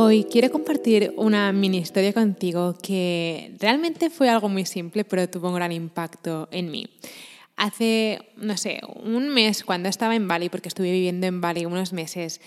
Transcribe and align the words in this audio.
Hoy 0.00 0.22
quiero 0.30 0.48
compartir 0.52 1.12
una 1.16 1.52
mini 1.52 1.78
historia 1.78 2.12
contigo 2.12 2.76
que 2.80 3.56
realmente 3.58 4.10
fue 4.10 4.28
algo 4.28 4.48
muy 4.48 4.64
simple, 4.64 5.04
pero 5.04 5.28
tuvo 5.28 5.48
un 5.48 5.56
gran 5.56 5.72
impacto 5.72 6.48
en 6.52 6.70
mí. 6.70 6.86
Hace, 7.60 8.20
no 8.36 8.56
sé, 8.56 8.78
un 9.02 9.30
mes 9.30 9.64
cuando 9.64 9.88
estaba 9.88 10.14
en 10.14 10.28
Bali, 10.28 10.48
porque 10.48 10.68
estuve 10.68 10.92
viviendo 10.92 11.26
en 11.26 11.40
Bali 11.40 11.66
unos 11.66 11.92
meses, 11.92 12.40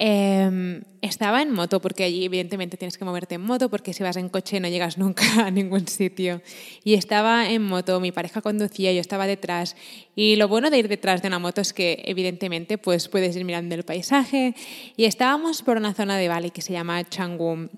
em, 0.00 0.82
estaba 1.02 1.40
en 1.40 1.52
moto, 1.52 1.80
porque 1.80 2.02
allí 2.02 2.24
evidentemente 2.24 2.76
tienes 2.76 2.98
que 2.98 3.04
moverte 3.04 3.36
en 3.36 3.42
moto, 3.42 3.70
porque 3.70 3.92
si 3.92 4.02
vas 4.02 4.16
en 4.16 4.28
coche 4.28 4.58
no 4.58 4.66
llegas 4.66 4.98
nunca 4.98 5.46
a 5.46 5.52
ningún 5.52 5.86
sitio. 5.86 6.42
Y 6.82 6.94
estaba 6.94 7.48
en 7.48 7.62
moto, 7.62 8.00
mi 8.00 8.10
pareja 8.10 8.42
conducía, 8.42 8.92
yo 8.92 9.00
estaba 9.00 9.28
detrás. 9.28 9.76
Y 10.16 10.34
lo 10.34 10.48
bueno 10.48 10.68
de 10.68 10.78
ir 10.78 10.88
detrás 10.88 11.22
de 11.22 11.28
una 11.28 11.38
moto 11.38 11.60
es 11.60 11.72
que 11.72 12.02
evidentemente 12.04 12.76
pues 12.76 13.06
puedes 13.06 13.36
ir 13.36 13.44
mirando 13.44 13.76
el 13.76 13.84
paisaje. 13.84 14.56
Y 14.96 15.04
estábamos 15.04 15.62
por 15.62 15.76
una 15.76 15.94
zona 15.94 16.16
de 16.18 16.26
Bali 16.26 16.50
que 16.50 16.60
se 16.60 16.72
llama 16.72 17.04
Changum. 17.08 17.68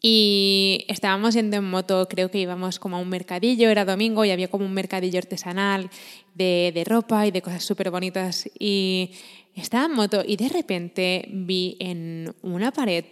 Y 0.00 0.84
estábamos 0.86 1.34
yendo 1.34 1.56
en 1.56 1.64
moto, 1.64 2.06
creo 2.08 2.30
que 2.30 2.38
íbamos 2.38 2.78
como 2.78 2.96
a 2.96 3.00
un 3.00 3.08
mercadillo, 3.08 3.68
era 3.68 3.84
domingo 3.84 4.24
y 4.24 4.30
había 4.30 4.48
como 4.48 4.64
un 4.64 4.72
mercadillo 4.72 5.18
artesanal 5.18 5.90
de, 6.34 6.70
de 6.72 6.84
ropa 6.84 7.26
y 7.26 7.32
de 7.32 7.42
cosas 7.42 7.64
súper 7.64 7.90
bonitas. 7.90 8.48
Y 8.58 9.10
estaba 9.56 9.86
en 9.86 9.92
moto 9.92 10.22
y 10.24 10.36
de 10.36 10.48
repente 10.48 11.28
vi 11.32 11.76
en 11.80 12.32
una 12.42 12.70
pared, 12.72 13.04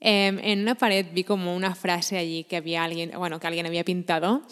em, 0.00 0.38
en 0.38 0.60
una 0.60 0.76
pared 0.76 1.06
vi 1.12 1.24
como 1.24 1.54
una 1.54 1.74
frase 1.74 2.16
allí 2.16 2.44
que 2.44 2.56
había 2.56 2.84
alguien, 2.84 3.12
bueno, 3.16 3.38
que 3.38 3.46
alguien 3.46 3.66
había 3.66 3.84
pintado, 3.84 4.42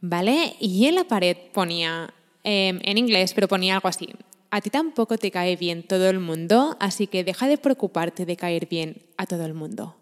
¿vale? 0.00 0.56
Y 0.60 0.86
en 0.86 0.94
la 0.94 1.04
pared 1.04 1.36
ponía, 1.52 2.14
em, 2.44 2.80
en 2.82 2.98
inglés, 2.98 3.34
pero 3.34 3.46
ponía 3.46 3.74
algo 3.74 3.88
así. 3.88 4.08
A 4.50 4.60
ti 4.60 4.70
tampoco 4.70 5.18
te 5.18 5.30
cae 5.30 5.56
bien 5.56 5.82
todo 5.82 6.08
el 6.08 6.20
mundo, 6.20 6.76
así 6.80 7.08
que 7.08 7.24
deja 7.24 7.46
de 7.48 7.58
preocuparte 7.58 8.24
de 8.24 8.36
caer 8.36 8.66
bien 8.66 9.02
a 9.18 9.26
todo 9.26 9.44
el 9.44 9.52
mundo. 9.52 9.96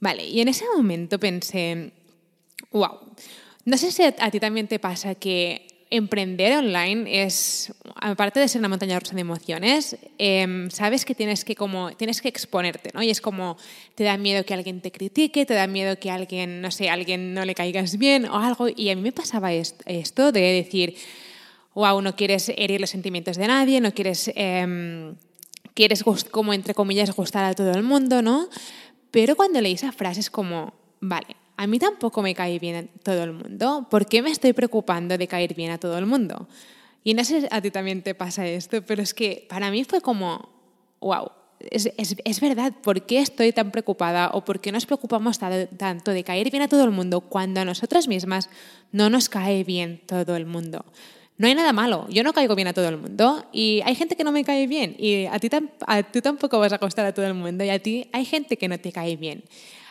Vale, 0.00 0.26
y 0.26 0.40
en 0.40 0.48
ese 0.48 0.64
momento 0.74 1.20
pensé, 1.20 1.92
wow, 2.72 2.98
no 3.64 3.76
sé 3.76 3.92
si 3.92 4.02
a 4.02 4.30
ti 4.30 4.40
también 4.40 4.66
te 4.66 4.78
pasa 4.78 5.14
que 5.14 5.70
emprender 5.90 6.56
online 6.56 7.24
es, 7.24 7.72
aparte 7.96 8.38
de 8.38 8.48
ser 8.48 8.60
una 8.60 8.68
montaña 8.68 8.98
rusa 8.98 9.14
de 9.14 9.20
emociones, 9.20 9.96
em, 10.18 10.70
sabes 10.70 11.04
que 11.04 11.14
tienes 11.14 11.44
que, 11.44 11.56
como, 11.56 11.92
tienes 11.96 12.22
que 12.22 12.28
exponerte, 12.28 12.90
¿no? 12.94 13.02
Y 13.02 13.10
es 13.10 13.20
como, 13.20 13.56
te 13.96 14.04
da 14.04 14.16
miedo 14.16 14.44
que 14.44 14.54
alguien 14.54 14.80
te 14.80 14.92
critique, 14.92 15.44
te 15.44 15.54
da 15.54 15.66
miedo 15.66 15.98
que 15.98 16.10
alguien, 16.10 16.62
no 16.62 16.70
sé, 16.70 16.88
alguien 16.88 17.34
no 17.34 17.44
le 17.44 17.54
caigas 17.54 17.98
bien 17.98 18.24
o 18.26 18.38
algo. 18.38 18.68
Y 18.68 18.90
a 18.90 18.96
mí 18.96 19.02
me 19.02 19.12
pasaba 19.12 19.52
esto 19.52 20.32
de 20.32 20.40
decir, 20.40 20.94
wow, 21.74 22.00
no 22.00 22.14
quieres 22.14 22.48
herir 22.56 22.80
los 22.80 22.90
sentimientos 22.90 23.36
de 23.36 23.48
nadie, 23.48 23.80
no 23.80 23.92
quieres, 23.92 24.30
em, 24.36 25.16
quieres 25.74 26.04
como, 26.30 26.54
entre 26.54 26.72
comillas, 26.72 27.10
gustar 27.10 27.44
a 27.44 27.54
todo 27.54 27.72
el 27.72 27.82
mundo, 27.82 28.22
¿no? 28.22 28.48
Pero 29.10 29.36
cuando 29.36 29.60
leí 29.60 29.72
esa 29.72 29.92
frase 29.92 30.20
es 30.20 30.30
como, 30.30 30.72
vale, 31.00 31.36
a 31.56 31.66
mí 31.66 31.78
tampoco 31.78 32.22
me 32.22 32.34
cae 32.34 32.58
bien 32.58 32.90
todo 33.02 33.22
el 33.22 33.32
mundo. 33.32 33.86
¿Por 33.90 34.06
qué 34.06 34.22
me 34.22 34.30
estoy 34.30 34.52
preocupando 34.52 35.18
de 35.18 35.26
caer 35.28 35.54
bien 35.54 35.70
a 35.70 35.78
todo 35.78 35.98
el 35.98 36.06
mundo? 36.06 36.48
Y 37.04 37.14
no 37.14 37.24
sé 37.24 37.42
si 37.42 37.46
a 37.50 37.60
ti 37.60 37.70
también 37.70 38.02
te 38.02 38.14
pasa 38.14 38.46
esto, 38.46 38.82
pero 38.82 39.02
es 39.02 39.14
que 39.14 39.46
para 39.48 39.70
mí 39.70 39.84
fue 39.84 40.00
como, 40.00 40.48
wow, 41.00 41.30
es, 41.58 41.92
es, 41.96 42.16
es, 42.24 42.40
verdad, 42.40 42.72
¿por 42.82 43.04
qué 43.04 43.20
estoy 43.20 43.52
tan 43.52 43.70
preocupada 43.70 44.30
o 44.32 44.44
por 44.44 44.60
qué 44.60 44.72
nos 44.72 44.86
preocupamos 44.86 45.38
tanto 45.38 46.10
de 46.12 46.24
caer 46.24 46.50
bien 46.50 46.62
a 46.62 46.68
todo 46.68 46.84
el 46.84 46.90
mundo 46.90 47.20
cuando 47.20 47.60
a 47.60 47.64
nosotras 47.64 48.08
mismas 48.08 48.48
no 48.92 49.10
nos 49.10 49.28
cae 49.28 49.64
bien 49.64 50.00
todo 50.06 50.36
el 50.36 50.46
mundo? 50.46 50.84
No 51.40 51.46
hay 51.46 51.54
nada 51.54 51.72
malo, 51.72 52.06
yo 52.10 52.22
no 52.22 52.34
caigo 52.34 52.54
bien 52.54 52.68
a 52.68 52.74
todo 52.74 52.86
el 52.90 52.98
mundo 52.98 53.46
y 53.50 53.80
hay 53.86 53.94
gente 53.94 54.14
que 54.14 54.24
no 54.24 54.30
me 54.30 54.44
cae 54.44 54.66
bien 54.66 54.94
y 54.98 55.24
a 55.24 55.38
ti, 55.38 55.48
a 55.86 56.02
ti 56.02 56.20
tampoco 56.20 56.58
vas 56.58 56.74
a 56.74 56.78
costar 56.78 57.06
a 57.06 57.14
todo 57.14 57.24
el 57.24 57.32
mundo 57.32 57.64
y 57.64 57.70
a 57.70 57.78
ti 57.78 58.10
hay 58.12 58.26
gente 58.26 58.58
que 58.58 58.68
no 58.68 58.78
te 58.78 58.92
cae 58.92 59.16
bien. 59.16 59.44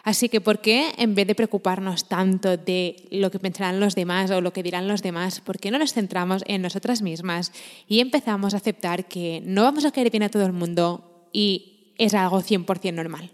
Así 0.04 0.30
que, 0.30 0.42
¿por 0.42 0.62
qué 0.62 0.94
en 1.00 1.16
vez 1.16 1.26
de 1.26 1.34
preocuparnos 1.34 2.08
tanto 2.08 2.56
de 2.56 2.98
lo 3.10 3.32
que 3.32 3.40
pensarán 3.40 3.80
los 3.80 3.96
demás 3.96 4.30
o 4.30 4.42
lo 4.42 4.54
que 4.54 4.62
dirán 4.62 4.88
los 4.88 5.02
demás, 5.02 5.42
por 5.42 5.58
qué 5.58 5.72
no 5.72 5.80
nos 5.80 5.94
centramos 5.94 6.44
en 6.46 6.62
nosotras 6.62 7.02
mismas 7.02 7.52
y 7.88 8.00
empezamos 8.00 8.54
a 8.54 8.58
aceptar 8.58 9.08
que 9.08 9.42
no 9.44 9.64
vamos 9.64 9.86
a 9.86 9.92
caer 9.92 10.12
bien 10.12 10.22
a 10.22 10.30
todo 10.30 10.46
el 10.46 10.54
mundo 10.54 11.26
y 11.34 11.96
es 11.98 12.14
algo 12.14 12.44
100% 12.44 12.94
normal? 12.94 13.32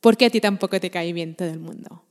¿Por 0.00 0.16
qué 0.16 0.26
a 0.26 0.30
ti 0.30 0.40
tampoco 0.40 0.80
te 0.80 0.90
cae 0.90 1.12
bien 1.12 1.36
todo 1.36 1.50
el 1.50 1.60
mundo? 1.60 2.02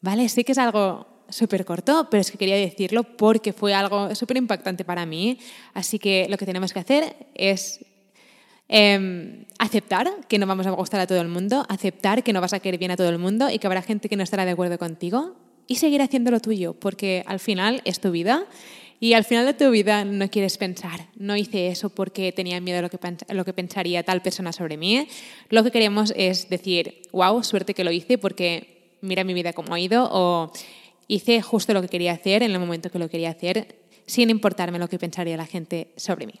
¿Vale? 0.00 0.28
Sí 0.28 0.42
que 0.42 0.50
es 0.50 0.58
algo 0.58 1.11
súper 1.32 1.64
corto, 1.64 2.08
pero 2.10 2.20
es 2.20 2.30
que 2.30 2.38
quería 2.38 2.56
decirlo 2.56 3.02
porque 3.02 3.52
fue 3.52 3.74
algo 3.74 4.14
súper 4.14 4.36
impactante 4.36 4.84
para 4.84 5.06
mí. 5.06 5.38
Así 5.74 5.98
que 5.98 6.26
lo 6.28 6.36
que 6.36 6.46
tenemos 6.46 6.72
que 6.72 6.80
hacer 6.80 7.16
es 7.34 7.84
eh, 8.68 9.44
aceptar 9.58 10.08
que 10.28 10.38
no 10.38 10.46
vamos 10.46 10.66
a 10.66 10.70
gustar 10.70 11.00
a 11.00 11.06
todo 11.06 11.20
el 11.20 11.28
mundo, 11.28 11.66
aceptar 11.68 12.22
que 12.22 12.32
no 12.32 12.40
vas 12.40 12.52
a 12.52 12.60
querer 12.60 12.78
bien 12.78 12.90
a 12.90 12.96
todo 12.96 13.08
el 13.08 13.18
mundo 13.18 13.50
y 13.50 13.58
que 13.58 13.66
habrá 13.66 13.82
gente 13.82 14.08
que 14.08 14.16
no 14.16 14.22
estará 14.22 14.44
de 14.44 14.52
acuerdo 14.52 14.78
contigo 14.78 15.36
y 15.66 15.76
seguir 15.76 16.02
haciendo 16.02 16.30
lo 16.30 16.40
tuyo, 16.40 16.74
porque 16.74 17.22
al 17.26 17.40
final 17.40 17.82
es 17.84 18.00
tu 18.00 18.10
vida 18.10 18.46
y 18.98 19.14
al 19.14 19.24
final 19.24 19.46
de 19.46 19.54
tu 19.54 19.70
vida 19.70 20.04
no 20.04 20.28
quieres 20.30 20.58
pensar, 20.58 21.08
no 21.16 21.36
hice 21.36 21.68
eso 21.68 21.90
porque 21.90 22.30
tenía 22.30 22.60
miedo 22.60 22.78
a 22.78 22.82
lo 22.82 22.88
que, 22.88 22.98
lo 23.34 23.44
que 23.44 23.52
pensaría 23.52 24.04
tal 24.04 24.22
persona 24.22 24.52
sobre 24.52 24.76
mí. 24.76 25.08
Lo 25.48 25.64
que 25.64 25.72
queremos 25.72 26.12
es 26.16 26.48
decir, 26.48 27.02
wow, 27.10 27.42
suerte 27.42 27.74
que 27.74 27.84
lo 27.84 27.90
hice 27.90 28.16
porque 28.16 28.96
mira 29.00 29.24
mi 29.24 29.34
vida 29.34 29.52
cómo 29.52 29.74
ha 29.74 29.80
ido 29.80 30.08
o 30.12 30.52
hice 31.12 31.42
justo 31.42 31.74
lo 31.74 31.82
que 31.82 31.88
quería 31.88 32.12
hacer 32.12 32.42
en 32.42 32.52
el 32.52 32.58
momento 32.58 32.90
que 32.90 32.98
lo 32.98 33.10
quería 33.10 33.30
hacer, 33.30 33.76
sin 34.06 34.30
importarme 34.30 34.78
lo 34.78 34.88
que 34.88 34.98
pensaría 34.98 35.36
la 35.36 35.46
gente 35.46 35.92
sobre 35.96 36.26
mí. 36.26 36.40